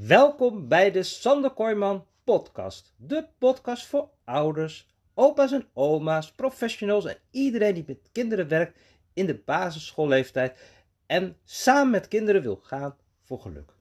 Welkom 0.00 0.68
bij 0.68 0.90
de 0.90 1.02
Sander 1.02 1.50
Kooijman 1.50 2.06
podcast. 2.24 2.94
De 2.96 3.28
podcast 3.38 3.86
voor 3.86 4.10
ouders, 4.24 4.88
opa's 5.14 5.52
en 5.52 5.66
oma's, 5.72 6.32
professionals 6.32 7.04
en 7.04 7.16
iedereen 7.30 7.74
die 7.74 7.84
met 7.86 8.08
kinderen 8.12 8.48
werkt 8.48 8.78
in 9.12 9.26
de 9.26 9.34
basisschoolleeftijd 9.34 10.58
en 11.06 11.36
samen 11.44 11.90
met 11.90 12.08
kinderen 12.08 12.42
wil 12.42 12.56
gaan 12.56 12.96
voor 13.22 13.40
geluk. 13.40 13.72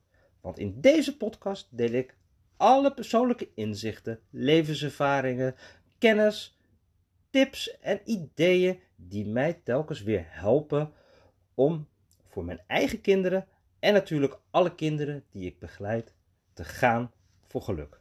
Want 0.41 0.59
in 0.59 0.81
deze 0.81 1.17
podcast 1.17 1.67
deel 1.71 1.91
ik 1.91 2.15
alle 2.57 2.93
persoonlijke 2.93 3.49
inzichten, 3.55 4.19
levenservaringen, 4.29 5.55
kennis, 5.97 6.59
tips 7.29 7.79
en 7.79 8.01
ideeën 8.05 8.79
die 8.95 9.25
mij 9.25 9.53
telkens 9.63 10.01
weer 10.03 10.25
helpen 10.27 10.93
om 11.53 11.87
voor 12.27 12.45
mijn 12.45 12.61
eigen 12.67 13.01
kinderen 13.01 13.47
en 13.85 13.93
natuurlijk 13.93 14.39
alle 14.51 14.75
kinderen 14.75 15.23
die 15.31 15.45
ik 15.45 15.59
begeleid 15.59 16.13
te 16.53 16.63
gaan 16.63 17.11
voor 17.47 17.61
geluk. 17.61 17.99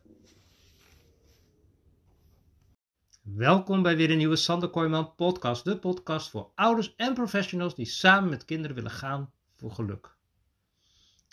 Welkom 3.22 3.82
bij 3.82 3.96
weer 3.96 4.10
een 4.10 4.16
nieuwe 4.16 4.36
Sander 4.36 4.68
Kooijman 4.68 5.14
podcast. 5.14 5.64
De 5.64 5.78
podcast 5.78 6.30
voor 6.30 6.50
ouders 6.54 6.94
en 6.96 7.14
professionals 7.14 7.74
die 7.74 7.86
samen 7.86 8.30
met 8.30 8.44
kinderen 8.44 8.76
willen 8.76 8.90
gaan 8.90 9.32
voor 9.56 9.70
geluk. 9.70 10.14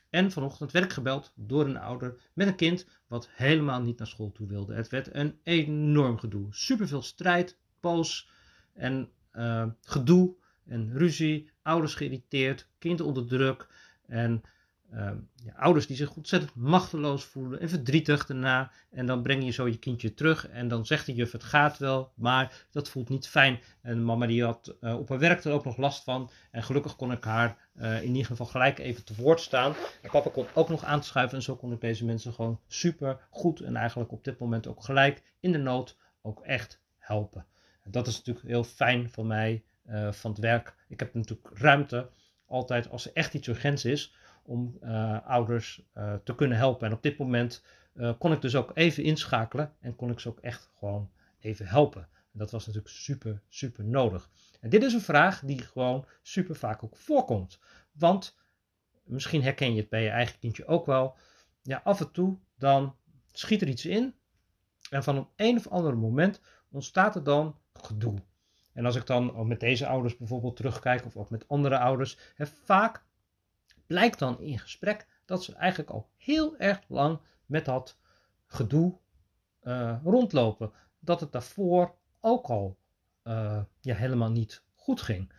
En 0.10 0.32
vanochtend 0.32 0.72
werd 0.72 0.86
ik 0.86 0.92
gebeld 0.92 1.34
door 1.36 1.66
een 1.66 1.78
ouder 1.78 2.18
met 2.34 2.48
een 2.48 2.56
kind 2.56 2.88
wat 3.08 3.30
helemaal 3.32 3.82
niet 3.82 3.98
naar 3.98 4.08
school 4.08 4.32
toe 4.32 4.48
wilde. 4.48 4.74
Het 4.74 4.90
werd 4.90 5.16
een 5.16 5.40
enorm 5.44 6.18
gedoe. 6.18 6.48
Superveel 6.50 7.02
strijd, 7.02 7.58
boos 7.80 8.30
en 8.74 9.10
uh, 9.34 9.68
gedoe 9.82 10.36
en 10.66 10.98
ruzie. 10.98 11.52
Ouders 11.62 11.96
geïrriteerd, 11.96 12.68
kind 12.80 13.02
onder 13.02 13.28
druk. 13.28 13.68
En 14.12 14.44
uh, 14.94 15.12
ja, 15.36 15.54
ouders 15.56 15.88
die 15.88 15.96
zich 15.96 16.16
ontzettend 16.16 16.56
machteloos 16.56 17.24
voelen 17.24 17.60
en 17.60 17.70
verdrietig 17.70 18.26
daarna. 18.26 18.72
En 18.90 19.06
dan 19.06 19.22
breng 19.22 19.44
je 19.44 19.52
zo 19.52 19.68
je 19.68 19.78
kindje 19.78 20.14
terug 20.14 20.48
en 20.48 20.68
dan 20.68 20.86
zegt 20.86 21.06
de 21.06 21.14
juf 21.14 21.32
het 21.32 21.44
gaat 21.44 21.78
wel, 21.78 22.12
maar 22.16 22.66
dat 22.72 22.90
voelt 22.90 23.10
niet 23.10 23.28
fijn. 23.28 23.60
En 23.82 24.04
mama 24.04 24.28
die 24.28 24.44
had 24.44 24.76
uh, 24.82 25.00
op 25.00 25.10
haar 25.10 25.20
werk 25.20 25.44
er 25.44 25.52
ook 25.52 25.66
nog 25.66 25.78
last 25.78 26.04
van. 26.04 26.30
En 26.52 26.64
gelukkig 26.64 26.96
kon 26.96 27.12
ik 27.12 27.24
haar 27.24 27.58
uh, 27.76 28.02
in 28.02 28.08
ieder 28.08 28.26
geval 28.26 28.46
gelijk 28.46 28.80
even 28.80 29.06
te 29.06 29.16
woord 29.16 29.40
staan. 29.40 29.74
En 30.02 30.10
papa 30.10 30.30
kon 30.30 30.48
ook 30.54 30.70
nog 30.70 30.84
aanschuiven 30.84 31.38
en 31.38 31.44
zo 31.44 31.56
kon 31.56 31.72
ik 31.72 31.82
deze 31.82 32.06
mensen 32.06 32.34
gewoon 32.34 32.60
super 32.68 33.20
goed 33.30 33.60
en 33.60 33.76
eigenlijk 33.76 34.12
op 34.12 34.24
dit 34.24 34.40
moment 34.40 34.68
ook 34.68 34.84
gelijk 34.84 35.24
in 35.40 35.52
de 35.52 35.58
nood 35.58 35.98
ook 36.22 36.40
echt 36.40 36.82
helpen. 36.98 37.46
En 37.84 37.92
dat 37.92 38.08
is 38.08 38.18
natuurlijk 38.18 38.48
heel 38.48 38.64
fijn 38.64 39.10
voor 39.10 39.26
mij 39.26 39.64
uh, 39.90 40.12
van 40.12 40.32
het 40.32 40.40
werk. 40.40 40.76
Ik 40.88 41.00
heb 41.00 41.14
natuurlijk 41.14 41.50
ruimte 41.54 42.10
altijd 42.52 42.90
als 42.90 43.06
er 43.06 43.12
echt 43.14 43.34
iets 43.34 43.48
urgents 43.48 43.86
is 43.86 44.16
om 44.44 44.78
uh, 44.84 45.28
ouders 45.28 45.82
uh, 45.98 46.14
te 46.24 46.36
kunnen 46.36 46.58
helpen. 46.58 46.88
En 46.88 46.94
op 46.94 47.04
dit 47.04 47.18
moment 47.18 47.64
uh, 47.94 48.12
kon 48.18 48.32
ik 48.32 48.42
dus 48.42 48.56
ook 48.56 48.72
even 48.74 49.04
inschakelen 49.04 49.74
en 49.80 49.96
kon 49.96 50.12
ik 50.12 50.20
ze 50.20 50.30
ook 50.30 50.40
echt 50.40 50.70
gewoon 50.78 51.10
even 51.40 51.68
helpen. 51.68 52.02
En 52.02 52.40
dat 52.40 52.52
was 52.52 52.66
natuurlijk 52.66 52.94
super, 52.94 53.42
super 53.50 53.84
nodig. 53.84 54.30
En 54.60 54.70
dit 54.70 54.84
is 54.84 54.94
een 54.94 55.02
vraag 55.02 55.40
die 55.40 55.62
gewoon 55.62 56.06
super 56.22 56.56
vaak 56.56 56.84
ook 56.84 56.98
voorkomt. 56.98 57.60
Want 57.92 58.38
misschien 59.04 59.44
herken 59.44 59.74
je 59.74 59.82
het 59.82 59.90
bij 59.90 60.04
je 60.04 60.10
eigen 60.10 60.40
kindje 60.40 60.66
ook 60.66 60.86
wel. 60.86 61.18
Ja, 61.62 61.82
af 61.84 62.00
en 62.00 62.12
toe 62.12 62.38
dan 62.58 62.96
schiet 63.32 63.62
er 63.62 63.68
iets 63.68 63.86
in. 63.86 64.16
En 64.90 65.04
van 65.04 65.16
een 65.16 65.28
een 65.36 65.58
of 65.58 65.68
ander 65.68 65.98
moment 65.98 66.42
ontstaat 66.72 67.16
er 67.16 67.24
dan 67.24 67.58
gedoe. 67.74 68.18
En 68.74 68.86
als 68.86 68.96
ik 68.96 69.06
dan 69.06 69.48
met 69.48 69.60
deze 69.60 69.88
ouders 69.88 70.18
bijvoorbeeld 70.18 70.56
terugkijk, 70.56 71.06
of 71.06 71.18
ook 71.18 71.30
met 71.30 71.48
andere 71.48 71.78
ouders, 71.78 72.18
hè, 72.36 72.46
vaak 72.46 73.04
blijkt 73.88 74.20
dan 74.20 74.40
in 74.40 74.60
gesprek 74.60 75.08
dat 75.26 75.44
ze 75.44 75.56
eigenlijk 75.56 75.92
al 75.92 76.10
heel 76.18 76.58
erg 76.58 76.82
lang 76.88 77.20
met 77.46 77.66
dat 77.66 77.98
gedoe 78.46 78.98
uh, 79.64 79.98
rondlopen. 80.04 80.72
Dat 81.00 81.20
het 81.20 81.32
daarvoor 81.32 81.96
ook 82.20 82.48
al 82.48 82.78
uh, 83.24 83.62
ja, 83.80 83.96
helemaal 83.96 84.32
niet 84.32 84.64
goed 84.76 85.02
ging. 85.02 85.34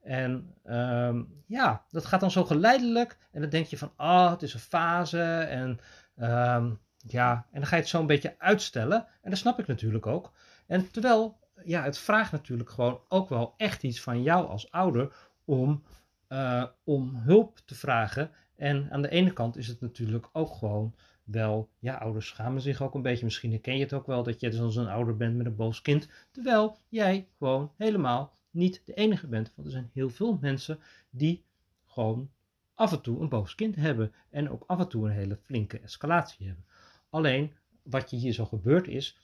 En 0.00 0.54
um, 0.64 1.42
ja, 1.46 1.84
dat 1.90 2.04
gaat 2.04 2.20
dan 2.20 2.30
zo 2.30 2.44
geleidelijk. 2.44 3.18
En 3.32 3.40
dan 3.40 3.50
denk 3.50 3.66
je 3.66 3.78
van, 3.78 3.92
ah, 3.96 4.30
het 4.30 4.42
is 4.42 4.54
een 4.54 4.60
fase. 4.60 5.22
En 5.40 5.80
um, 6.16 6.80
ja, 6.96 7.46
en 7.50 7.60
dan 7.60 7.66
ga 7.66 7.76
je 7.76 7.82
het 7.82 7.90
zo 7.90 8.00
een 8.00 8.06
beetje 8.06 8.34
uitstellen. 8.38 9.06
En 9.22 9.30
dat 9.30 9.38
snap 9.38 9.58
ik 9.58 9.66
natuurlijk 9.66 10.06
ook. 10.06 10.32
En 10.66 10.90
terwijl, 10.90 11.38
ja, 11.64 11.82
het 11.82 11.98
vraagt 11.98 12.32
natuurlijk 12.32 12.70
gewoon 12.70 13.00
ook 13.08 13.28
wel 13.28 13.54
echt 13.56 13.82
iets 13.82 14.00
van 14.00 14.22
jou 14.22 14.48
als 14.48 14.70
ouder 14.70 15.12
om 15.44 15.82
uh, 16.28 16.64
om 16.84 17.14
hulp 17.14 17.58
te 17.64 17.74
vragen. 17.74 18.30
En 18.56 18.90
aan 18.90 19.02
de 19.02 19.08
ene 19.08 19.32
kant 19.32 19.56
is 19.56 19.68
het 19.68 19.80
natuurlijk 19.80 20.28
ook 20.32 20.54
gewoon 20.54 20.94
wel, 21.24 21.68
ja, 21.78 21.96
ouders 21.96 22.26
schamen 22.26 22.60
zich 22.60 22.82
ook 22.82 22.94
een 22.94 23.02
beetje. 23.02 23.24
Misschien 23.24 23.50
herken 23.50 23.76
je 23.76 23.82
het 23.82 23.92
ook 23.92 24.06
wel 24.06 24.22
dat 24.22 24.40
je 24.40 24.50
dus 24.50 24.76
een 24.76 24.88
ouder 24.88 25.16
bent 25.16 25.36
met 25.36 25.46
een 25.46 25.56
boos 25.56 25.82
kind. 25.82 26.08
Terwijl 26.30 26.78
jij 26.88 27.28
gewoon 27.38 27.72
helemaal 27.76 28.32
niet 28.50 28.82
de 28.84 28.94
enige 28.94 29.26
bent. 29.26 29.52
Want 29.54 29.66
er 29.66 29.72
zijn 29.72 29.90
heel 29.92 30.10
veel 30.10 30.38
mensen 30.40 30.78
die 31.10 31.44
gewoon 31.86 32.30
af 32.74 32.92
en 32.92 33.00
toe 33.00 33.20
een 33.20 33.28
boos 33.28 33.54
kind 33.54 33.76
hebben. 33.76 34.12
En 34.30 34.50
ook 34.50 34.64
af 34.66 34.78
en 34.78 34.88
toe 34.88 35.06
een 35.06 35.14
hele 35.14 35.36
flinke 35.36 35.78
escalatie 35.78 36.46
hebben. 36.46 36.64
Alleen 37.10 37.52
wat 37.82 38.10
je 38.10 38.16
hier 38.16 38.32
zo 38.32 38.44
gebeurt 38.44 38.88
is 38.88 39.18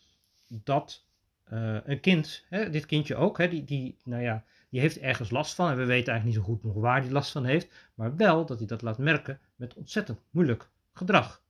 dat 0.49 1.05
uh, 1.53 1.79
een 1.85 2.01
kind, 2.01 2.45
hè, 2.49 2.71
dit 2.71 2.87
kindje 2.87 3.17
ook, 3.17 3.39
hè, 3.39 3.49
die, 3.49 3.65
die, 3.65 3.99
nou 4.05 4.23
ja, 4.23 4.45
die 4.69 4.81
heeft 4.81 4.99
ergens 4.99 5.31
last 5.31 5.55
van. 5.55 5.71
En 5.71 5.77
we 5.77 5.85
weten 5.85 6.13
eigenlijk 6.13 6.25
niet 6.25 6.35
zo 6.35 6.53
goed 6.53 6.63
nog 6.63 6.75
waar 6.75 7.03
die 7.03 7.13
last 7.13 7.33
van 7.33 7.45
heeft. 7.45 7.91
Maar 7.95 8.17
wel 8.17 8.47
dat 8.47 8.59
hij 8.59 8.67
dat 8.67 8.83
laat 8.83 8.99
merken 8.99 9.41
met 9.57 9.75
ontzettend 9.75 10.21
moeilijk 10.31 10.71
gedrag. 10.93 11.43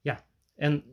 Ja, 0.00 0.24
en 0.54 0.84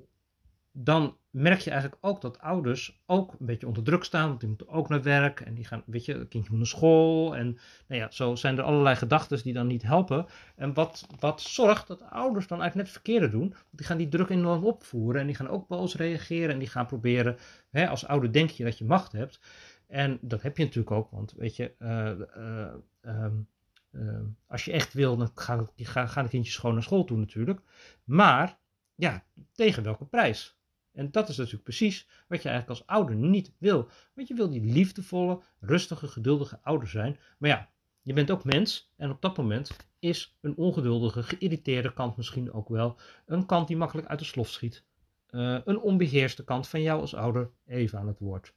dan 0.72 1.18
merk 1.32 1.60
je 1.60 1.70
eigenlijk 1.70 2.06
ook 2.06 2.22
dat 2.22 2.40
ouders 2.40 3.02
ook 3.06 3.32
een 3.40 3.46
beetje 3.46 3.68
onder 3.68 3.84
druk 3.84 4.04
staan. 4.04 4.28
Want 4.28 4.40
die 4.40 4.50
moeten 4.50 4.70
ook 4.70 4.90
naar 4.90 5.02
werk. 5.02 5.40
En 5.40 5.54
die 5.54 5.66
gaan, 5.66 5.84
weet 5.86 6.06
je, 6.06 6.14
het 6.14 6.28
kindje 6.28 6.50
moet 6.50 6.60
naar 6.60 6.68
school. 6.68 7.36
En 7.36 7.58
nou 7.88 8.02
ja, 8.02 8.12
zo 8.12 8.36
zijn 8.36 8.58
er 8.58 8.64
allerlei 8.64 8.96
gedachten 8.96 9.44
die 9.44 9.54
dan 9.54 9.68
niet 9.68 9.84
helpen. 9.84 10.26
En 10.56 10.74
wat, 10.74 11.08
wat 11.20 11.42
zorgt 11.42 11.88
dat 11.88 12.02
ouders 12.02 12.48
dan 12.48 12.62
eigenlijk 12.62 12.90
net 12.90 13.02
verkeerde 13.02 13.30
doen. 13.30 13.56
Die 13.70 13.86
gaan 13.86 13.98
die 13.98 14.10
druk 14.10 14.30
enorm 14.30 14.64
opvoeren. 14.64 15.22
En 15.22 15.28
die 15.28 15.36
gaan 15.36 15.50
ook 15.50 15.68
boos 15.68 15.96
reageren. 15.96 16.50
En 16.50 16.60
die 16.60 16.70
gaan 16.70 16.86
proberen, 16.86 17.38
hè, 17.70 17.88
als 17.88 18.06
ouder 18.06 18.32
denk 18.32 18.50
je 18.50 18.64
dat 18.64 18.78
je 18.78 18.86
macht 18.86 19.12
hebt. 19.12 19.40
En 19.88 20.18
dat 20.22 20.42
heb 20.42 20.58
je 20.58 20.64
natuurlijk 20.64 20.96
ook, 20.96 21.12
want 21.12 21.34
weet 21.38 21.56
je, 21.56 21.74
uh, 21.80 22.12
uh, 22.38 22.74
um, 23.02 23.48
uh, 23.92 24.20
als 24.48 24.66
je 24.66 24.72
echt 24.72 24.94
wil, 24.94 25.18
dan 25.18 25.32
gaan, 25.36 25.68
gaan, 25.76 26.10
gaan 26.10 26.24
de 26.24 26.30
kindjes 26.30 26.58
gewoon 26.58 26.76
naar 26.76 26.84
school 26.84 27.04
toe 27.04 27.18
natuurlijk. 27.18 27.60
Maar 28.04 28.58
ja, 28.96 29.24
tegen 29.52 29.84
welke 29.84 30.06
prijs? 30.06 30.61
En 30.94 31.12
dat 31.12 31.30
is 31.30 31.38
natuurlijk 31.38 31.64
precies 31.64 32.08
wat 32.28 32.42
je 32.42 32.50
eigenlijk 32.50 32.80
als 32.80 32.88
ouder 32.88 33.16
niet 33.16 33.54
wil. 33.58 33.90
Want 34.14 34.28
je 34.28 34.34
wil 34.34 34.50
die 34.50 34.74
liefdevolle, 34.74 35.42
rustige, 35.60 36.08
geduldige 36.08 36.60
ouder 36.62 36.88
zijn. 36.88 37.20
Maar 37.38 37.50
ja, 37.50 37.70
je 38.02 38.14
bent 38.14 38.32
ook 38.32 38.44
mens 38.44 38.94
en 38.98 39.10
op 39.10 39.22
dat 39.22 39.38
moment 39.38 39.76
is 40.00 40.38
een 40.42 40.56
ongeduldige, 40.56 41.24
geïrriteerde 41.24 41.94
kant 41.94 42.18
misschien 42.18 42.52
ook 42.54 42.70
wel 42.70 43.00
een 43.26 43.46
kant 43.46 43.68
die 43.68 43.78
makkelijk 43.78 44.08
uit 44.08 44.20
de 44.20 44.26
slof 44.26 44.50
schiet. 44.50 44.84
een 45.30 45.80
onbeheerste 45.80 46.44
kant 46.44 46.68
van 46.68 46.82
jou 46.82 47.02
als 47.02 47.16
ouder 47.16 47.52
even 47.66 48.00
aan 48.00 48.08
het 48.08 48.20
woord. 48.20 48.54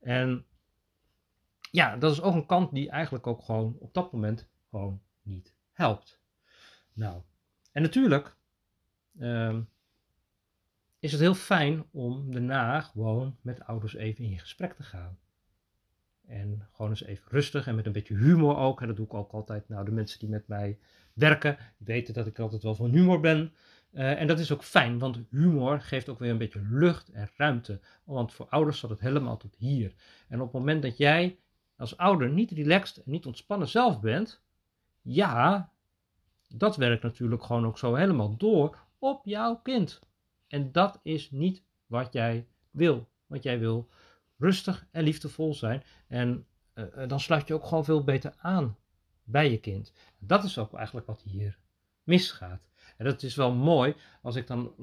En 0.00 0.46
ja, 1.70 1.96
dat 1.96 2.12
is 2.12 2.20
ook 2.20 2.34
een 2.34 2.46
kant 2.46 2.72
die 2.74 2.90
eigenlijk 2.90 3.26
ook 3.26 3.42
gewoon 3.42 3.76
op 3.78 3.94
dat 3.94 4.12
moment 4.12 4.48
gewoon 4.70 5.02
niet 5.22 5.54
helpt. 5.72 6.20
Nou, 6.92 7.22
en 7.72 7.82
natuurlijk 7.82 8.36
um, 9.18 9.68
is 11.02 11.12
het 11.12 11.20
heel 11.20 11.34
fijn 11.34 11.84
om 11.90 12.32
daarna 12.32 12.80
gewoon 12.80 13.36
met 13.40 13.64
ouders 13.64 13.94
even 13.94 14.24
in 14.24 14.38
gesprek 14.38 14.72
te 14.72 14.82
gaan. 14.82 15.18
En 16.26 16.68
gewoon 16.72 16.90
eens 16.90 17.04
even 17.04 17.24
rustig 17.28 17.66
en 17.66 17.74
met 17.74 17.86
een 17.86 17.92
beetje 17.92 18.16
humor 18.16 18.56
ook. 18.56 18.80
En 18.80 18.86
dat 18.86 18.96
doe 18.96 19.06
ik 19.06 19.14
ook 19.14 19.32
altijd. 19.32 19.68
Nou, 19.68 19.84
de 19.84 19.90
mensen 19.90 20.18
die 20.18 20.28
met 20.28 20.48
mij 20.48 20.78
werken, 21.12 21.58
weten 21.76 22.14
dat 22.14 22.26
ik 22.26 22.38
altijd 22.38 22.62
wel 22.62 22.74
van 22.74 22.90
humor 22.90 23.20
ben. 23.20 23.52
Uh, 23.92 24.20
en 24.20 24.26
dat 24.26 24.38
is 24.38 24.52
ook 24.52 24.64
fijn, 24.64 24.98
want 24.98 25.20
humor 25.30 25.80
geeft 25.80 26.08
ook 26.08 26.18
weer 26.18 26.30
een 26.30 26.38
beetje 26.38 26.66
lucht 26.70 27.08
en 27.08 27.30
ruimte. 27.36 27.80
Want 28.04 28.32
voor 28.32 28.48
ouders 28.48 28.78
staat 28.78 28.90
het 28.90 29.00
helemaal 29.00 29.36
tot 29.36 29.56
hier. 29.56 29.94
En 30.28 30.40
op 30.40 30.52
het 30.52 30.60
moment 30.60 30.82
dat 30.82 30.96
jij 30.96 31.38
als 31.76 31.96
ouder 31.96 32.30
niet 32.30 32.50
relaxed 32.50 32.96
en 32.96 33.10
niet 33.10 33.26
ontspannen 33.26 33.68
zelf 33.68 34.00
bent, 34.00 34.42
ja, 35.00 35.72
dat 36.48 36.76
werkt 36.76 37.02
natuurlijk 37.02 37.42
gewoon 37.42 37.66
ook 37.66 37.78
zo 37.78 37.94
helemaal 37.94 38.36
door 38.36 38.78
op 38.98 39.24
jouw 39.24 39.56
kind. 39.56 40.00
En 40.52 40.72
dat 40.72 41.00
is 41.02 41.30
niet 41.30 41.62
wat 41.86 42.12
jij 42.12 42.46
wil. 42.70 43.08
Want 43.26 43.42
jij 43.42 43.58
wil 43.58 43.88
rustig 44.38 44.86
en 44.90 45.02
liefdevol 45.02 45.54
zijn. 45.54 45.82
En 46.08 46.46
uh, 46.74 47.08
dan 47.08 47.20
sluit 47.20 47.48
je 47.48 47.54
ook 47.54 47.64
gewoon 47.64 47.84
veel 47.84 48.04
beter 48.04 48.34
aan 48.36 48.76
bij 49.24 49.50
je 49.50 49.60
kind. 49.60 49.92
Dat 50.18 50.44
is 50.44 50.58
ook 50.58 50.74
eigenlijk 50.74 51.06
wat 51.06 51.22
hier 51.22 51.58
misgaat. 52.02 52.68
En 52.96 53.04
dat 53.04 53.22
is 53.22 53.34
wel 53.34 53.52
mooi 53.52 53.94
als 54.22 54.36
ik 54.36 54.46
dan 54.46 54.74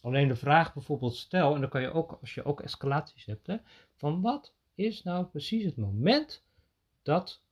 alleen 0.00 0.28
de 0.28 0.36
vraag 0.36 0.74
bijvoorbeeld 0.74 1.16
stel. 1.16 1.54
En 1.54 1.60
dan 1.60 1.70
kan 1.70 1.80
je 1.80 1.92
ook, 1.92 2.18
als 2.20 2.34
je 2.34 2.44
ook 2.44 2.60
escalaties 2.60 3.24
hebt, 3.24 3.46
hè, 3.46 3.56
van 3.94 4.20
wat 4.20 4.54
is 4.74 5.02
nou 5.02 5.24
precies 5.24 5.64
het 5.64 5.76
moment 5.76 6.44
dat 7.02 7.42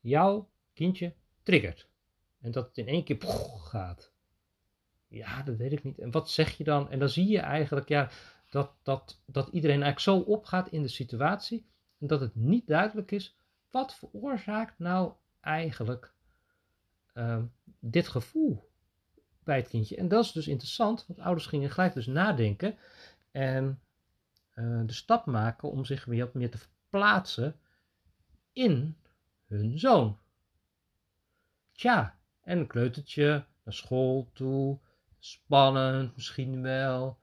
jouw 0.00 0.48
kindje 0.72 1.14
triggert. 1.42 1.88
En 2.40 2.50
dat 2.50 2.66
het 2.66 2.78
in 2.78 2.88
één 2.88 3.04
keer 3.04 3.18
gaat. 3.58 4.12
Ja, 5.08 5.42
dat 5.42 5.56
weet 5.56 5.72
ik 5.72 5.84
niet. 5.84 5.98
En 5.98 6.10
wat 6.10 6.30
zeg 6.30 6.56
je 6.56 6.64
dan? 6.64 6.90
En 6.90 6.98
dan 6.98 7.08
zie 7.08 7.28
je 7.28 7.38
eigenlijk 7.38 7.88
ja, 7.88 8.10
dat, 8.50 8.72
dat, 8.82 9.20
dat 9.26 9.48
iedereen 9.48 9.82
eigenlijk 9.82 10.24
zo 10.26 10.32
opgaat 10.32 10.68
in 10.68 10.82
de 10.82 10.88
situatie. 10.88 11.66
En 11.98 12.06
dat 12.06 12.20
het 12.20 12.34
niet 12.34 12.66
duidelijk 12.66 13.10
is 13.10 13.36
wat 13.70 13.94
veroorzaakt 13.94 14.78
nou 14.78 15.12
eigenlijk 15.40 16.12
uh, 17.14 17.42
dit 17.80 18.08
gevoel 18.08 18.70
bij 19.44 19.56
het 19.56 19.68
kindje. 19.68 19.96
En 19.96 20.08
dat 20.08 20.24
is 20.24 20.32
dus 20.32 20.48
interessant, 20.48 21.06
want 21.06 21.20
ouders 21.20 21.46
gingen 21.46 21.70
gelijk 21.70 21.94
dus 21.94 22.06
nadenken 22.06 22.76
en 23.30 23.80
uh, 24.54 24.80
de 24.86 24.92
stap 24.92 25.26
maken 25.26 25.70
om 25.70 25.84
zich 25.84 26.04
weer 26.04 26.24
wat 26.24 26.34
meer 26.34 26.50
te 26.50 26.58
verplaatsen 26.58 27.60
in 28.52 28.96
hun 29.46 29.78
zoon. 29.78 30.18
Tja, 31.72 32.18
en 32.40 32.58
een 32.58 32.66
kleutertje 32.66 33.44
naar 33.64 33.74
school 33.74 34.30
toe, 34.32 34.78
spannend 35.18 36.14
misschien 36.14 36.62
wel, 36.62 37.18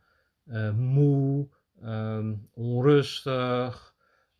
uh, 0.46 0.72
moe, 0.72 1.48
um, 1.84 2.50
onrustig. 2.54 3.96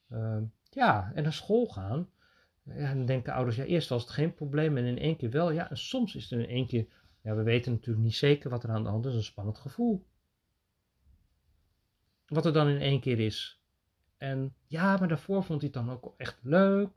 Uh, 0.10 0.38
ja, 0.70 1.12
en 1.14 1.24
naar 1.24 1.34
school 1.34 1.66
gaan. 1.66 2.10
Ja, 2.64 2.94
dan 2.94 3.06
denken 3.06 3.34
ouders, 3.34 3.56
ja, 3.56 3.64
eerst 3.64 3.90
was 3.90 4.02
het 4.02 4.12
geen 4.12 4.34
probleem 4.34 4.78
en 4.78 4.86
in 4.86 4.98
één 4.98 5.18
keer 5.18 5.30
wel. 5.30 5.52
Ja, 5.52 5.70
en 5.70 5.78
soms 5.78 6.16
is 6.16 6.32
er 6.32 6.40
in 6.40 6.50
één 6.50 6.68
keer, 6.68 6.88
ja, 7.22 7.36
we 7.36 7.44
weten 7.44 7.72
natuurlijk 7.72 8.06
niet 8.06 8.16
zeker 8.16 8.50
wat 8.50 8.64
er 8.64 8.70
aan 8.70 8.84
de 8.84 8.90
hand 8.90 9.06
is, 9.06 9.14
een 9.14 9.24
spannend 9.24 9.58
gevoel. 9.58 10.06
Wat 12.28 12.46
er 12.46 12.54
dan 12.54 12.68
in 12.68 12.82
één 12.82 13.00
keer 13.00 13.20
is. 13.20 13.62
En 14.18 14.56
ja, 14.68 14.98
maar 14.98 15.08
daarvoor 15.08 15.44
vond 15.44 15.62
hij 15.62 15.70
het 15.74 15.86
dan 15.86 15.96
ook 15.96 16.14
echt 16.18 16.40
leuk. 16.42 16.90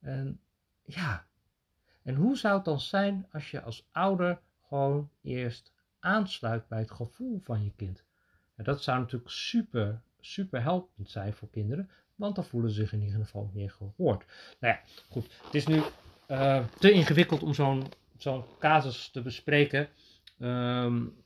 En 0.00 0.40
ja, 0.82 1.26
en 2.02 2.14
hoe 2.14 2.36
zou 2.36 2.54
het 2.54 2.64
dan 2.64 2.80
zijn 2.80 3.26
als 3.32 3.50
je 3.50 3.62
als 3.62 3.88
ouder 3.92 4.40
gewoon 4.68 5.10
eerst 5.22 5.72
aansluit 6.00 6.68
bij 6.68 6.78
het 6.78 6.90
gevoel 6.90 7.40
van 7.42 7.64
je 7.64 7.72
kind? 7.76 8.04
Ja, 8.56 8.64
dat 8.64 8.82
zou 8.82 8.98
natuurlijk 8.98 9.30
super, 9.30 10.00
super 10.20 10.62
helpend 10.62 11.10
zijn 11.10 11.32
voor 11.32 11.50
kinderen, 11.50 11.90
want 12.14 12.34
dan 12.34 12.44
voelen 12.44 12.70
ze 12.70 12.76
zich 12.76 12.92
in 12.92 13.02
ieder 13.02 13.20
geval 13.20 13.50
meer 13.54 13.70
gehoord. 13.70 14.24
Nou 14.60 14.74
ja, 14.74 14.80
goed. 15.08 15.26
Het 15.44 15.54
is 15.54 15.66
nu 15.66 15.82
uh, 16.28 16.64
te 16.78 16.90
ingewikkeld 16.90 17.42
om 17.42 17.54
zo'n 17.54 17.86
zo'n 18.18 18.44
casus 18.58 19.08
te 19.10 19.22
bespreken. 19.22 19.88
Um, 20.38 21.16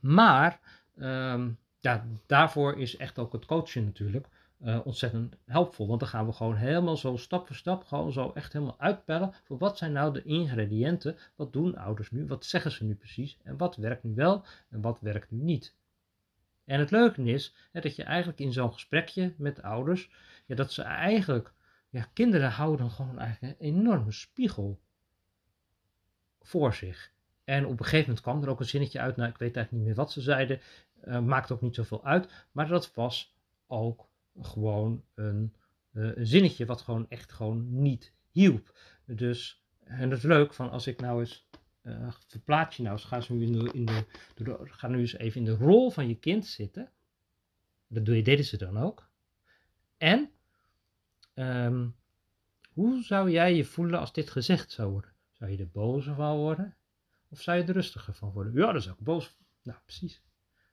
maar 0.00 0.60
um, 0.98 1.58
ja, 1.80 2.06
daarvoor 2.26 2.78
is 2.78 2.96
echt 2.96 3.18
ook 3.18 3.32
het 3.32 3.46
coachen 3.46 3.84
natuurlijk 3.84 4.26
uh, 4.62 4.80
ontzettend 4.84 5.36
helpvol. 5.44 5.86
Want 5.86 6.00
dan 6.00 6.08
gaan 6.08 6.26
we 6.26 6.32
gewoon 6.32 6.56
helemaal 6.56 6.96
zo 6.96 7.16
stap 7.16 7.46
voor 7.46 7.56
stap, 7.56 7.84
gewoon 7.84 8.12
zo 8.12 8.32
echt 8.34 8.52
helemaal 8.52 8.78
uitpellen. 8.78 9.34
Voor 9.44 9.58
wat 9.58 9.78
zijn 9.78 9.92
nou 9.92 10.12
de 10.12 10.22
ingrediënten? 10.22 11.16
Wat 11.34 11.52
doen 11.52 11.76
ouders 11.76 12.10
nu? 12.10 12.26
Wat 12.26 12.44
zeggen 12.44 12.70
ze 12.70 12.84
nu 12.84 12.94
precies? 12.94 13.38
En 13.42 13.56
wat 13.56 13.76
werkt 13.76 14.02
nu 14.02 14.14
wel 14.14 14.44
en 14.68 14.80
wat 14.80 15.00
werkt 15.00 15.30
nu 15.30 15.42
niet? 15.42 15.74
En 16.64 16.78
het 16.78 16.90
leuke 16.90 17.22
is 17.22 17.54
hè, 17.72 17.80
dat 17.80 17.96
je 17.96 18.02
eigenlijk 18.02 18.40
in 18.40 18.52
zo'n 18.52 18.72
gesprekje 18.72 19.34
met 19.36 19.62
ouders, 19.62 20.10
ja, 20.46 20.54
dat 20.54 20.72
ze 20.72 20.82
eigenlijk, 20.82 21.52
ja, 21.90 22.08
kinderen 22.12 22.50
houden 22.50 22.90
gewoon 22.90 23.18
eigenlijk 23.18 23.60
een 23.60 23.66
enorme 23.66 24.12
spiegel 24.12 24.80
voor 26.40 26.74
zich. 26.74 27.12
En 27.44 27.64
op 27.64 27.70
een 27.70 27.84
gegeven 27.84 28.06
moment 28.06 28.20
kwam 28.20 28.42
er 28.42 28.48
ook 28.48 28.60
een 28.60 28.66
zinnetje 28.66 29.00
uit, 29.00 29.16
nou 29.16 29.30
ik 29.30 29.38
weet 29.38 29.56
eigenlijk 29.56 29.84
niet 29.84 29.94
meer 29.94 30.04
wat 30.04 30.12
ze 30.12 30.20
zeiden, 30.20 30.60
uh, 31.04 31.20
maakt 31.20 31.50
ook 31.52 31.60
niet 31.60 31.74
zoveel 31.74 32.04
uit, 32.04 32.46
maar 32.52 32.68
dat 32.68 32.94
was 32.94 33.34
ook 33.66 34.08
gewoon 34.40 35.04
een, 35.14 35.54
uh, 35.92 36.16
een 36.16 36.26
zinnetje 36.26 36.66
wat 36.66 36.80
gewoon 36.80 37.08
echt 37.08 37.32
gewoon 37.32 37.82
niet 37.82 38.12
hielp. 38.30 38.78
Dus, 39.04 39.64
en 39.84 40.08
dat 40.08 40.18
is 40.18 40.24
leuk 40.24 40.54
van 40.54 40.70
als 40.70 40.86
ik 40.86 41.00
nou 41.00 41.20
eens 41.20 41.48
uh, 41.82 42.08
verplaats 42.26 42.76
je 42.76 42.82
nou 42.82 42.94
eens, 42.94 43.04
ga, 43.04 43.22
nu 43.28 43.68
in 43.70 43.86
de, 43.86 44.58
ga 44.64 44.88
nu 44.88 44.98
eens 44.98 45.16
even 45.16 45.40
in 45.40 45.46
de 45.46 45.64
rol 45.64 45.90
van 45.90 46.08
je 46.08 46.18
kind 46.18 46.46
zitten. 46.46 46.90
Dat 47.86 48.04
doe 48.04 48.16
je, 48.16 48.22
deden 48.22 48.44
ze 48.44 48.56
dan 48.56 48.78
ook. 48.78 49.08
En 49.96 50.30
um, 51.34 51.96
hoe 52.72 53.02
zou 53.02 53.30
jij 53.30 53.54
je 53.54 53.64
voelen 53.64 54.00
als 54.00 54.12
dit 54.12 54.30
gezegd 54.30 54.70
zou 54.70 54.90
worden? 54.90 55.12
Zou 55.32 55.50
je 55.50 55.58
er 55.58 55.70
bozer 55.70 56.14
van 56.14 56.36
worden? 56.36 56.76
Of 57.28 57.40
zou 57.42 57.58
je 57.58 57.64
er 57.64 57.72
rustiger 57.72 58.14
van 58.14 58.32
worden? 58.32 58.52
Ja, 58.52 58.72
daar 58.72 58.82
zou 58.82 58.96
ik 58.98 59.04
boos 59.04 59.36
Nou, 59.62 59.78
precies. 59.84 60.22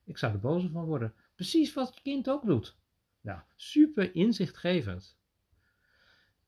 Ik 0.04 0.18
zou 0.18 0.33
er 0.33 0.39
bozer 0.39 0.69
van 0.69 0.86
worden. 0.86 1.13
Precies 1.36 1.74
wat 1.74 1.95
je 1.95 2.01
kind 2.01 2.30
ook 2.30 2.45
doet. 2.45 2.75
Nou, 3.24 3.40
super 3.56 4.16
inzichtgevend. 4.16 5.18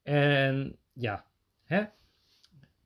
En 0.03 0.77
ja, 0.93 1.25
hè, 1.63 1.85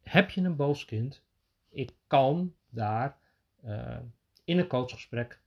heb 0.01 0.30
je 0.30 0.41
een 0.41 0.56
boos 0.56 0.86
kind? 0.86 1.24
Ik 1.69 1.91
kan 2.07 2.56
daar 2.69 3.18
uh, 3.65 4.00
in 4.44 4.57
een 4.57 4.68
coachgesprek 4.68 5.41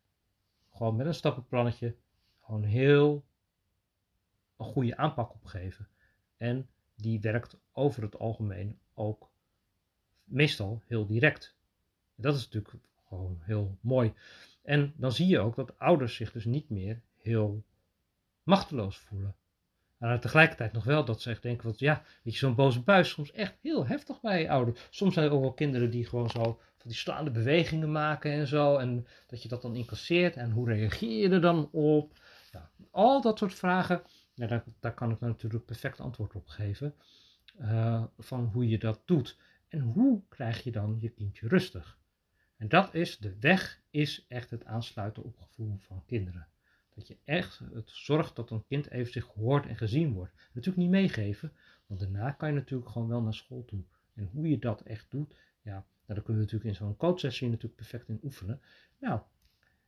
gewoon 0.70 0.96
met 0.96 1.06
een 1.06 1.14
stappenplannetje 1.14 1.96
gewoon 2.40 2.62
heel 2.62 3.24
een 4.56 4.66
goede 4.66 4.96
aanpak 4.96 5.34
opgeven. 5.34 5.88
En 6.36 6.68
die 6.94 7.20
werkt 7.20 7.56
over 7.72 8.02
het 8.02 8.18
algemeen 8.18 8.78
ook 8.94 9.30
meestal 10.24 10.82
heel 10.86 11.06
direct. 11.06 11.56
Dat 12.14 12.34
is 12.34 12.44
natuurlijk 12.44 12.84
gewoon 13.06 13.38
heel 13.42 13.78
mooi. 13.80 14.12
En 14.62 14.92
dan 14.96 15.12
zie 15.12 15.26
je 15.26 15.38
ook 15.38 15.56
dat 15.56 15.78
ouders 15.78 16.14
zich 16.14 16.32
dus 16.32 16.44
niet 16.44 16.70
meer 16.70 17.00
heel 17.16 17.64
machteloos 18.42 18.98
voelen. 18.98 19.36
Maar 20.02 20.20
tegelijkertijd 20.20 20.72
nog 20.72 20.84
wel 20.84 21.04
dat 21.04 21.22
ze 21.22 21.30
echt 21.30 21.42
denken, 21.42 21.66
wat 21.66 21.78
ja, 21.78 22.02
weet 22.22 22.32
je, 22.32 22.38
zo'n 22.38 22.54
boze 22.54 22.80
buis 22.80 23.10
soms 23.10 23.32
echt 23.32 23.54
heel 23.60 23.86
heftig 23.86 24.20
bij 24.20 24.50
ouders. 24.50 24.86
Soms 24.90 25.14
zijn 25.14 25.26
er 25.26 25.32
ook 25.32 25.40
wel 25.40 25.52
kinderen 25.52 25.90
die 25.90 26.06
gewoon 26.06 26.30
zo 26.30 26.42
van 26.76 26.90
die 26.90 26.94
slaande 26.94 27.30
bewegingen 27.30 27.92
maken 27.92 28.32
en 28.32 28.46
zo. 28.46 28.76
En 28.76 29.06
dat 29.26 29.42
je 29.42 29.48
dat 29.48 29.62
dan 29.62 29.76
incasseert 29.76 30.36
en 30.36 30.50
hoe 30.50 30.68
reageer 30.68 31.22
je 31.22 31.28
er 31.28 31.40
dan 31.40 31.70
op? 31.70 32.18
Ja, 32.52 32.70
al 32.90 33.20
dat 33.20 33.38
soort 33.38 33.54
vragen, 33.54 34.02
ja, 34.34 34.46
daar, 34.46 34.64
daar 34.80 34.94
kan 34.94 35.10
ik 35.10 35.20
natuurlijk 35.20 35.64
perfect 35.64 36.00
antwoord 36.00 36.34
op 36.34 36.48
geven. 36.48 36.94
Uh, 37.60 38.04
van 38.18 38.44
hoe 38.44 38.68
je 38.68 38.78
dat 38.78 39.02
doet. 39.04 39.38
En 39.68 39.80
hoe 39.80 40.22
krijg 40.28 40.64
je 40.64 40.70
dan 40.70 40.96
je 41.00 41.08
kindje 41.08 41.48
rustig? 41.48 41.98
En 42.56 42.68
dat 42.68 42.94
is, 42.94 43.18
de 43.18 43.36
weg 43.40 43.82
is 43.90 44.24
echt 44.28 44.50
het 44.50 44.64
aansluiten 44.64 45.22
op 45.22 45.36
gevoel 45.36 45.76
van 45.78 46.02
kinderen. 46.06 46.46
Dat 46.94 47.08
je 47.08 47.16
echt 47.24 47.58
het 47.72 47.90
zorgt 47.90 48.36
dat 48.36 48.50
een 48.50 48.64
kind 48.66 48.90
even 48.90 49.12
zich 49.12 49.24
gehoord 49.24 49.66
en 49.66 49.76
gezien 49.76 50.12
wordt. 50.12 50.32
Natuurlijk 50.52 50.82
niet 50.82 50.90
meegeven, 50.90 51.52
want 51.86 52.00
daarna 52.00 52.30
kan 52.30 52.48
je 52.48 52.54
natuurlijk 52.54 52.90
gewoon 52.90 53.08
wel 53.08 53.22
naar 53.22 53.34
school 53.34 53.64
toe. 53.64 53.82
En 54.14 54.28
hoe 54.32 54.48
je 54.48 54.58
dat 54.58 54.80
echt 54.80 55.10
doet, 55.10 55.34
ja, 55.62 55.72
nou, 55.72 55.84
daar 56.06 56.22
kunnen 56.22 56.42
we 56.42 56.52
natuurlijk 56.52 56.64
in 56.64 56.86
zo'n 56.86 56.96
coachsessie 56.96 57.48
natuurlijk 57.48 57.76
perfect 57.76 58.08
in 58.08 58.20
oefenen. 58.22 58.60
Nou, 58.98 59.20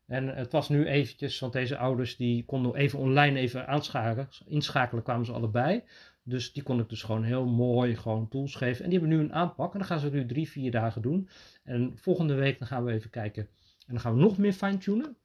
en 0.06 0.29
het 0.37 0.53
was 0.53 0.69
nu 0.69 0.87
eventjes, 0.87 1.38
want 1.38 1.52
deze 1.52 1.76
ouders 1.76 2.17
die 2.17 2.45
konden 2.45 2.75
even 2.75 2.99
online 2.99 3.38
even 3.38 3.67
aanschakelen. 3.67 4.28
Inschakelen 4.47 5.02
kwamen 5.02 5.26
ze 5.26 5.33
allebei. 5.33 5.83
Dus 6.23 6.52
die 6.52 6.62
kon 6.62 6.81
ik 6.81 6.88
dus 6.88 7.02
gewoon 7.02 7.23
heel 7.23 7.47
mooi 7.47 7.97
gewoon 7.97 8.28
tools 8.28 8.55
geven. 8.55 8.85
En 8.85 8.90
die 8.90 8.99
hebben 8.99 9.19
nu 9.19 9.25
een 9.25 9.33
aanpak. 9.33 9.73
En 9.73 9.78
dan 9.78 9.88
gaan 9.88 9.99
ze 9.99 10.11
nu 10.11 10.26
drie, 10.26 10.49
vier 10.49 10.71
dagen 10.71 11.02
doen. 11.02 11.28
En 11.62 11.93
volgende 11.97 12.35
week 12.35 12.59
dan 12.59 12.69
gaan 12.69 12.85
we 12.85 12.93
even 12.93 13.11
kijken. 13.11 13.43
En 13.87 13.93
dan 13.93 14.00
gaan 14.00 14.14
we 14.14 14.21
nog 14.21 14.38
meer 14.38 14.52
fine-tunen. 14.52 15.17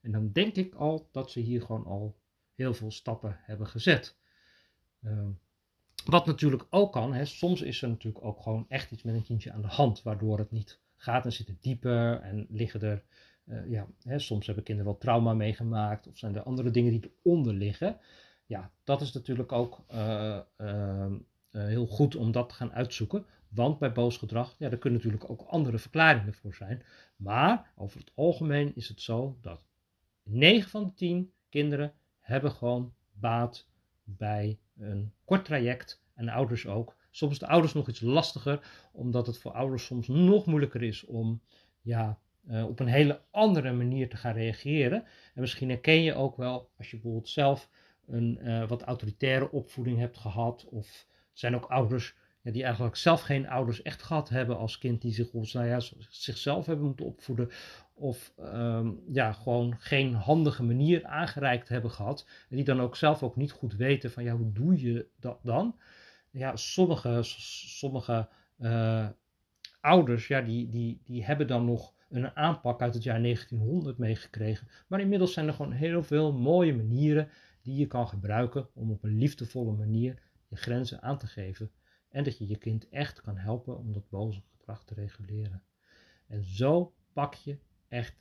En 0.00 0.12
dan 0.12 0.32
denk 0.32 0.54
ik 0.54 0.74
al 0.74 1.08
dat 1.12 1.30
ze 1.30 1.40
hier 1.40 1.62
gewoon 1.62 1.84
al 1.84 2.18
heel 2.54 2.74
veel 2.74 2.90
stappen 2.90 3.36
hebben 3.40 3.66
gezet. 3.66 4.16
Uh, 5.00 5.26
wat 6.04 6.26
natuurlijk 6.26 6.66
ook 6.70 6.92
kan, 6.92 7.14
hè, 7.14 7.24
soms 7.24 7.62
is 7.62 7.82
er 7.82 7.88
natuurlijk 7.88 8.24
ook 8.24 8.42
gewoon 8.42 8.64
echt 8.68 8.90
iets 8.90 9.02
met 9.02 9.14
een 9.14 9.24
kindje 9.24 9.52
aan 9.52 9.62
de 9.62 9.68
hand, 9.68 10.02
waardoor 10.02 10.38
het 10.38 10.50
niet 10.50 10.80
gaat 10.96 11.24
en 11.24 11.32
zit 11.32 11.54
dieper 11.60 12.20
en 12.20 12.46
liggen 12.48 12.80
er, 12.80 13.02
uh, 13.44 13.70
ja, 13.70 13.86
hè, 14.02 14.18
soms 14.18 14.46
hebben 14.46 14.64
kinderen 14.64 14.90
wel 14.90 15.00
trauma 15.00 15.34
meegemaakt 15.34 16.06
of 16.06 16.18
zijn 16.18 16.36
er 16.36 16.42
andere 16.42 16.70
dingen 16.70 16.92
die 16.92 17.12
eronder 17.22 17.54
liggen. 17.54 17.98
Ja, 18.46 18.70
dat 18.84 19.00
is 19.00 19.12
natuurlijk 19.12 19.52
ook 19.52 19.84
uh, 19.90 20.40
heel 21.50 21.86
goed 21.86 22.16
om 22.16 22.32
dat 22.32 22.48
te 22.48 22.54
gaan 22.54 22.72
uitzoeken, 22.72 23.26
want 23.48 23.78
bij 23.78 23.92
boos 23.92 24.16
gedrag, 24.16 24.54
ja, 24.58 24.68
daar 24.68 24.78
kunnen 24.78 24.98
natuurlijk 24.98 25.30
ook 25.30 25.40
andere 25.40 25.78
verklaringen 25.78 26.34
voor 26.34 26.54
zijn. 26.54 26.82
Maar 27.16 27.72
over 27.76 27.98
het 27.98 28.12
algemeen 28.14 28.76
is 28.76 28.88
het 28.88 29.00
zo 29.00 29.38
dat 29.40 29.62
9 30.22 30.70
van 30.70 30.84
de 30.84 30.94
10 30.94 31.32
kinderen 31.48 31.92
hebben 32.18 32.50
gewoon 32.50 32.94
baat 33.12 33.68
bij 34.04 34.58
een 34.76 35.12
kort 35.24 35.44
traject 35.44 36.02
en 36.14 36.28
ouders 36.28 36.66
ook. 36.66 36.96
Soms 37.10 37.38
de 37.38 37.46
ouders 37.46 37.72
nog 37.72 37.88
iets 37.88 38.00
lastiger, 38.00 38.88
omdat 38.92 39.26
het 39.26 39.38
voor 39.38 39.52
ouders 39.52 39.84
soms 39.84 40.08
nog 40.08 40.46
moeilijker 40.46 40.82
is 40.82 41.04
om 41.04 41.42
ja, 41.80 42.18
uh, 42.48 42.68
op 42.68 42.80
een 42.80 42.86
hele 42.86 43.20
andere 43.30 43.72
manier 43.72 44.08
te 44.08 44.16
gaan 44.16 44.34
reageren. 44.34 45.04
En 45.34 45.40
misschien 45.40 45.68
herken 45.68 46.02
je 46.02 46.14
ook 46.14 46.36
wel 46.36 46.70
als 46.78 46.90
je 46.90 46.96
bijvoorbeeld 46.96 47.28
zelf 47.28 47.68
een 48.06 48.38
uh, 48.42 48.68
wat 48.68 48.82
autoritaire 48.82 49.50
opvoeding 49.50 49.98
hebt 49.98 50.18
gehad, 50.18 50.66
of 50.70 51.06
zijn 51.32 51.54
ook 51.54 51.64
ouders 51.64 52.14
die 52.42 52.64
eigenlijk 52.64 52.96
zelf 52.96 53.20
geen 53.20 53.48
ouders 53.48 53.82
echt 53.82 54.02
gehad 54.02 54.28
hebben 54.28 54.56
als 54.56 54.78
kind, 54.78 55.02
die 55.02 55.12
zich 55.12 55.32
nou 55.32 55.66
ja, 55.66 55.80
zichzelf 56.10 56.66
hebben 56.66 56.86
moeten 56.86 57.06
opvoeden, 57.06 57.50
of 57.94 58.32
um, 58.38 59.02
ja, 59.08 59.32
gewoon 59.32 59.76
geen 59.78 60.14
handige 60.14 60.62
manier 60.62 61.04
aangereikt 61.04 61.68
hebben 61.68 61.90
gehad, 61.90 62.26
en 62.50 62.56
die 62.56 62.64
dan 62.64 62.80
ook 62.80 62.96
zelf 62.96 63.22
ook 63.22 63.36
niet 63.36 63.52
goed 63.52 63.74
weten 63.74 64.10
van 64.10 64.24
ja, 64.24 64.36
hoe 64.36 64.52
doe 64.52 64.80
je 64.80 65.06
dat 65.16 65.38
dan? 65.42 65.78
Ja, 66.30 66.56
sommige, 66.56 67.18
sommige 67.22 68.28
uh, 68.58 69.08
ouders, 69.80 70.26
ja, 70.26 70.40
die, 70.40 70.68
die, 70.68 71.00
die 71.04 71.24
hebben 71.24 71.46
dan 71.46 71.64
nog 71.64 71.94
een 72.08 72.36
aanpak 72.36 72.82
uit 72.82 72.94
het 72.94 73.02
jaar 73.02 73.22
1900 73.22 73.98
meegekregen. 73.98 74.68
Maar 74.86 75.00
inmiddels 75.00 75.32
zijn 75.32 75.46
er 75.46 75.52
gewoon 75.52 75.72
heel 75.72 76.02
veel 76.02 76.32
mooie 76.32 76.74
manieren 76.74 77.28
die 77.62 77.76
je 77.76 77.86
kan 77.86 78.08
gebruiken 78.08 78.68
om 78.74 78.90
op 78.90 79.02
een 79.02 79.18
liefdevolle 79.18 79.72
manier 79.72 80.22
je 80.48 80.56
grenzen 80.56 81.02
aan 81.02 81.18
te 81.18 81.26
geven. 81.26 81.70
En 82.10 82.24
dat 82.24 82.38
je 82.38 82.48
je 82.48 82.56
kind 82.56 82.88
echt 82.88 83.20
kan 83.20 83.36
helpen 83.36 83.78
om 83.78 83.92
dat 83.92 84.08
boze 84.08 84.42
gedrag 84.56 84.84
te 84.84 84.94
reguleren. 84.94 85.62
En 86.26 86.44
zo 86.44 86.94
pak 87.12 87.34
je 87.34 87.58
echt 87.88 88.14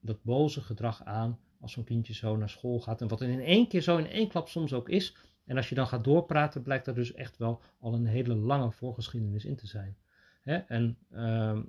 dat 0.00 0.22
boze 0.22 0.60
gedrag 0.60 1.04
aan 1.04 1.38
als 1.60 1.72
zo'n 1.72 1.84
kindje 1.84 2.14
zo 2.14 2.36
naar 2.36 2.50
school 2.50 2.80
gaat. 2.80 3.00
En 3.00 3.08
wat 3.08 3.20
in 3.20 3.40
één 3.40 3.68
keer 3.68 3.80
zo 3.80 3.96
in 3.96 4.06
één 4.06 4.28
klap 4.28 4.48
soms 4.48 4.72
ook 4.72 4.88
is. 4.88 5.16
En 5.44 5.56
als 5.56 5.68
je 5.68 5.74
dan 5.74 5.86
gaat 5.86 6.04
doorpraten, 6.04 6.62
blijkt 6.62 6.86
er 6.86 6.94
dus 6.94 7.12
echt 7.12 7.36
wel 7.36 7.62
al 7.78 7.94
een 7.94 8.06
hele 8.06 8.34
lange 8.34 8.72
voorgeschiedenis 8.72 9.44
in 9.44 9.56
te 9.56 9.66
zijn. 9.66 9.96
Hè? 10.42 10.56
En 10.56 10.98
uh, 11.10 11.62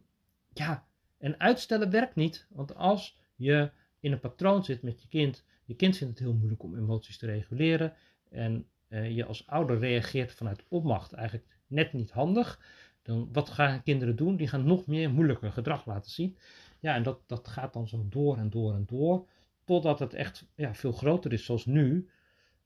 ja, 0.54 0.88
en 1.18 1.40
uitstellen 1.40 1.90
werkt 1.90 2.16
niet. 2.16 2.48
Want 2.50 2.76
als 2.76 3.20
je 3.36 3.72
in 4.00 4.12
een 4.12 4.20
patroon 4.20 4.64
zit 4.64 4.82
met 4.82 5.02
je 5.02 5.08
kind, 5.08 5.44
je 5.66 5.76
kind 5.76 5.98
vindt 5.98 6.14
het 6.14 6.28
heel 6.28 6.38
moeilijk 6.38 6.64
om 6.64 6.78
emoties 6.78 7.18
te 7.18 7.26
reguleren. 7.26 7.94
En 8.30 8.68
uh, 8.90 9.16
je 9.16 9.26
als 9.26 9.48
ouder 9.48 9.80
reageert 9.80 10.34
vanuit 10.34 10.64
opmacht 10.68 11.14
eigenlijk 11.14 11.48
net 11.68 11.94
niet 11.94 12.12
handig. 12.12 12.60
Dan, 13.02 13.30
wat 13.32 13.50
gaan 13.50 13.84
kinderen 13.84 14.16
doen? 14.16 14.36
Die 14.36 14.48
gaan 14.48 14.66
nog 14.66 14.88
meer 14.88 15.10
moeilijker 15.10 15.52
gedrag 15.52 15.86
laten 15.86 16.12
zien. 16.12 16.38
Ja, 16.80 16.96
en 16.96 17.04
dat, 17.04 17.20
dat 17.26 17.48
gaat 17.48 17.74
dan 17.74 17.88
zo 17.88 18.06
door 18.10 18.38
en 18.38 18.50
door 18.50 18.74
en 18.74 18.86
door. 18.86 19.28
Totdat 19.64 20.00
het 20.00 20.14
echt 20.14 20.46
ja, 20.56 20.74
veel 20.74 20.92
groter 20.92 21.34
is 21.34 21.46
zoals 21.46 21.66
nu. 21.66 22.10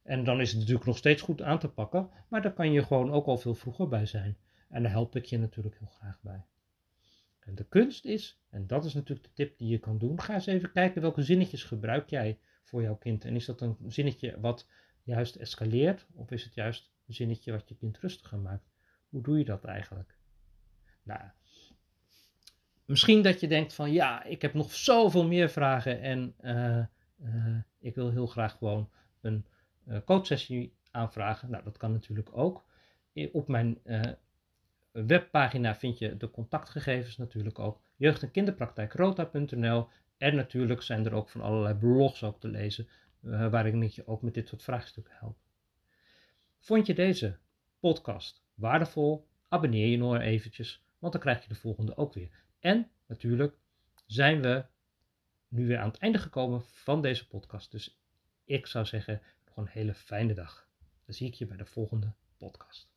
En 0.02 0.24
dan 0.24 0.40
is 0.40 0.50
het 0.50 0.58
natuurlijk 0.58 0.86
nog 0.86 0.96
steeds 0.96 1.22
goed 1.22 1.42
aan 1.42 1.58
te 1.58 1.68
pakken. 1.68 2.10
Maar 2.28 2.42
daar 2.42 2.52
kan 2.52 2.72
je 2.72 2.82
gewoon 2.82 3.10
ook 3.10 3.26
al 3.26 3.38
veel 3.38 3.54
vroeger 3.54 3.88
bij 3.88 4.06
zijn. 4.06 4.36
En 4.68 4.82
daar 4.82 4.92
help 4.92 5.16
ik 5.16 5.24
je 5.24 5.38
natuurlijk 5.38 5.78
heel 5.78 5.88
graag 5.88 6.18
bij. 6.22 6.44
En 7.40 7.54
de 7.54 7.64
kunst 7.64 8.04
is, 8.04 8.40
en 8.50 8.66
dat 8.66 8.84
is 8.84 8.94
natuurlijk 8.94 9.28
de 9.28 9.34
tip 9.34 9.58
die 9.58 9.68
je 9.68 9.78
kan 9.78 9.98
doen. 9.98 10.20
Ga 10.20 10.34
eens 10.34 10.46
even 10.46 10.72
kijken 10.72 11.02
welke 11.02 11.22
zinnetjes 11.22 11.64
gebruik 11.64 12.10
jij 12.10 12.38
voor 12.62 12.82
jouw 12.82 12.96
kind. 12.96 13.24
En 13.24 13.34
is 13.34 13.44
dat 13.44 13.60
een 13.60 13.76
zinnetje 13.86 14.40
wat 14.40 14.68
juist 15.02 15.36
escaleert? 15.36 16.06
Of 16.14 16.30
is 16.30 16.44
het 16.44 16.54
juist 16.54 16.90
een 17.06 17.14
zinnetje 17.14 17.52
wat 17.52 17.68
je 17.68 17.76
kind 17.76 17.98
rustiger 17.98 18.38
maakt? 18.38 18.70
Hoe 19.08 19.22
doe 19.22 19.38
je 19.38 19.44
dat 19.44 19.64
eigenlijk? 19.64 20.16
Nou, 21.02 21.20
misschien 22.84 23.22
dat 23.22 23.40
je 23.40 23.48
denkt 23.48 23.74
van 23.74 23.92
ja, 23.92 24.24
ik 24.24 24.42
heb 24.42 24.54
nog 24.54 24.74
zoveel 24.74 25.26
meer 25.26 25.50
vragen 25.50 26.00
en 26.00 26.34
uh, 26.40 26.84
uh, 27.24 27.58
ik 27.78 27.94
wil 27.94 28.10
heel 28.10 28.26
graag 28.26 28.56
gewoon 28.56 28.90
een 29.20 29.46
uh, 29.88 29.98
coachsessie 30.04 30.74
aanvragen. 30.90 31.50
Nou, 31.50 31.64
dat 31.64 31.76
kan 31.76 31.92
natuurlijk 31.92 32.28
ook. 32.32 32.68
Op 33.32 33.48
mijn 33.48 33.78
webpagina 34.90 35.74
vind 35.74 35.98
je 35.98 36.16
de 36.16 36.30
contactgegevens 36.30 37.16
natuurlijk 37.16 37.58
ook. 37.58 37.80
Jeugd- 37.96 38.22
en 38.22 38.30
kinderpraktijkrota.nl 38.30 39.88
en 40.16 40.36
natuurlijk 40.36 40.82
zijn 40.82 41.06
er 41.06 41.14
ook 41.14 41.28
van 41.28 41.40
allerlei 41.40 41.74
blogs 41.74 42.24
ook 42.24 42.40
te 42.40 42.48
lezen 42.48 42.88
waar 43.20 43.66
ik 43.66 43.90
je 43.90 44.06
ook 44.06 44.22
met 44.22 44.34
dit 44.34 44.48
soort 44.48 44.62
vraagstukken 44.62 45.14
help. 45.16 45.38
Vond 46.58 46.86
je 46.86 46.94
deze 46.94 47.38
podcast 47.78 48.42
waardevol? 48.54 49.28
Abonneer 49.48 49.86
je 49.86 49.96
nog 49.96 50.18
eventjes, 50.18 50.84
want 50.98 51.12
dan 51.12 51.22
krijg 51.22 51.42
je 51.42 51.48
de 51.48 51.54
volgende 51.54 51.96
ook 51.96 52.14
weer. 52.14 52.30
En 52.58 52.90
natuurlijk 53.06 53.54
zijn 54.06 54.42
we 54.42 54.64
nu 55.48 55.66
weer 55.66 55.78
aan 55.78 55.88
het 55.88 55.98
einde 55.98 56.18
gekomen 56.18 56.62
van 56.62 57.02
deze 57.02 57.28
podcast. 57.28 57.70
Dus 57.70 58.00
ik 58.44 58.66
zou 58.66 58.84
zeggen, 58.84 59.22
nog 59.46 59.56
een 59.56 59.66
hele 59.66 59.94
fijne 59.94 60.34
dag. 60.34 60.68
Dan 61.04 61.14
zie 61.14 61.26
ik 61.26 61.34
je 61.34 61.46
bij 61.46 61.56
de 61.56 61.66
volgende 61.66 62.12
podcast. 62.36 62.89